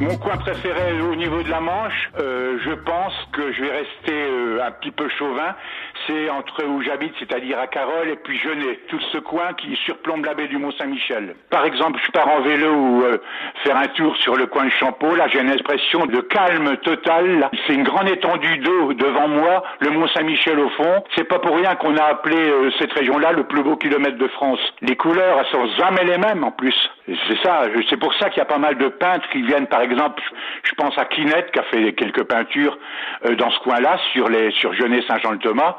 [0.00, 4.14] Mon coin préféré au niveau de la Manche, euh, je pense que je vais rester
[4.14, 5.54] euh, un petit peu chauvin.
[6.06, 10.24] C'est entre où j'habite, c'est-à-dire à Carole et puis Genet, tout ce coin qui surplombe
[10.24, 11.34] la baie du Mont-Saint-Michel.
[11.50, 13.18] Par exemple, je pars en vélo ou euh,
[13.64, 15.14] faire un tour sur le coin de Champeau.
[15.14, 17.50] Là, j'ai une expression de calme total.
[17.66, 21.04] C'est une grande étendue d'eau devant moi, le Mont-Saint-Michel au fond.
[21.16, 24.28] C'est pas pour rien qu'on a appelé euh, cette région-là le plus beau kilomètre de
[24.28, 24.60] France.
[24.80, 26.76] Les couleurs, elles sont jamais les mêmes en plus.
[27.06, 29.80] C'est ça, c'est pour ça qu'il y a pas mal de peintres qui viennent, par
[29.80, 30.22] exemple,
[30.62, 32.78] je pense à Clinette qui a fait quelques peintures
[33.26, 35.76] euh, dans ce coin-là sur les sur Genet Saint-Jean-le-Thomas.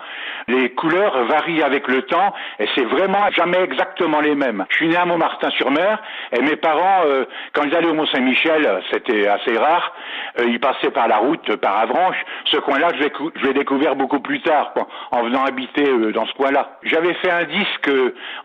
[0.47, 4.65] Les couleurs varient avec le temps et c'est vraiment jamais exactement les mêmes.
[4.69, 5.99] Je suis né à Montmartin-sur-Mer
[6.31, 9.93] et mes parents, euh, quand ils allaient au Mont-Saint-Michel, c'était assez rare,
[10.39, 12.23] euh, ils passaient par la route, par Avranches.
[12.45, 16.77] Ce coin-là, je l'ai découvert beaucoup plus tard, quoi, en venant habiter dans ce coin-là.
[16.83, 17.89] J'avais fait un disque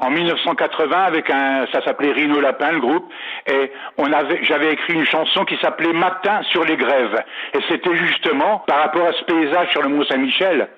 [0.01, 3.13] en 1980 avec un, ça s'appelait Rhino Lapin groupe,
[3.47, 7.23] et on avait, j'avais écrit une chanson qui s'appelait Matin sur les grèves.
[7.55, 10.69] Et c'était justement par rapport à ce paysage sur le Mont Saint-Michel.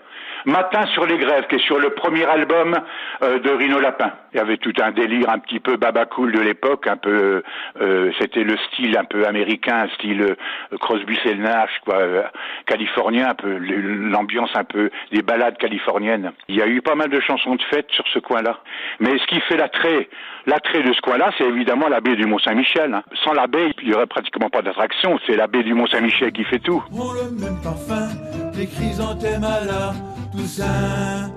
[0.44, 2.78] Matin sur les grèves, qui est sur le premier album
[3.22, 4.12] euh, de Rino Lapin.
[4.32, 7.42] Il y avait tout un délire un petit peu babacool de l'époque, un peu,
[7.80, 11.98] euh, c'était le style un peu américain, style euh, Crosby, Nash, quoi,
[12.66, 16.32] californien, un peu l'ambiance un peu des balades californiennes.
[16.48, 18.58] Il y a eu pas mal de chansons de fête sur ce coin-là.
[19.00, 20.08] Mais ce qui fait l'attrait,
[20.46, 22.94] l'attrait de ce coin-là, c'est évidemment la baie du Mont Saint-Michel.
[22.94, 23.02] Hein.
[23.24, 25.18] Sans la baie, il y aurait pratiquement pas d'attraction.
[25.26, 26.82] C'est la baie du Mont Saint-Michel qui fait tout.
[26.92, 28.27] le
[28.58, 29.94] des chrysanthèmes à la
[30.32, 31.30] Toussaint.